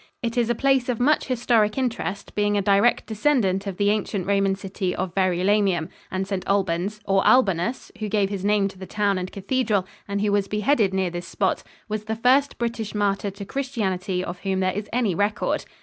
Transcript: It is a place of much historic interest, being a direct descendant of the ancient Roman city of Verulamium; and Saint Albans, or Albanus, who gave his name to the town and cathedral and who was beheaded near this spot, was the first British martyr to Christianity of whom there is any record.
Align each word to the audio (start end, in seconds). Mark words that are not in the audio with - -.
It 0.23 0.35
is 0.35 0.49
a 0.49 0.55
place 0.55 0.89
of 0.89 0.99
much 0.99 1.25
historic 1.27 1.77
interest, 1.77 2.33
being 2.33 2.57
a 2.57 2.61
direct 2.63 3.05
descendant 3.05 3.67
of 3.67 3.77
the 3.77 3.91
ancient 3.91 4.25
Roman 4.25 4.55
city 4.55 4.95
of 4.95 5.13
Verulamium; 5.13 5.89
and 6.09 6.27
Saint 6.27 6.43
Albans, 6.47 6.99
or 7.05 7.23
Albanus, 7.23 7.91
who 7.99 8.09
gave 8.09 8.31
his 8.31 8.43
name 8.43 8.67
to 8.69 8.79
the 8.79 8.87
town 8.87 9.19
and 9.19 9.31
cathedral 9.31 9.85
and 10.07 10.19
who 10.21 10.31
was 10.31 10.47
beheaded 10.47 10.91
near 10.91 11.11
this 11.11 11.27
spot, 11.27 11.61
was 11.87 12.05
the 12.05 12.15
first 12.15 12.57
British 12.57 12.95
martyr 12.95 13.29
to 13.29 13.45
Christianity 13.45 14.23
of 14.23 14.39
whom 14.39 14.59
there 14.59 14.73
is 14.73 14.89
any 14.91 15.13
record. 15.13 15.65